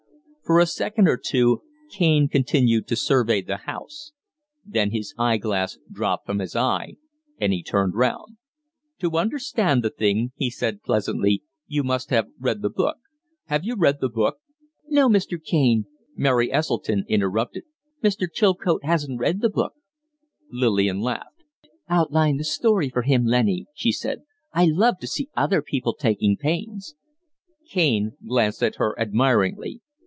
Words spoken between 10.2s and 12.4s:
he said, pleasantly, "you must have